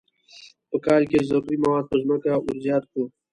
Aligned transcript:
په 0.69 0.77
کال 0.85 1.03
کې 1.09 1.25
ضروري 1.29 1.57
مواد 1.63 1.85
په 1.91 1.95
ځمکه 2.03 2.31
کې 2.35 2.41
ور 2.45 2.57
زیات 2.65 2.83
کړو. 2.91 3.05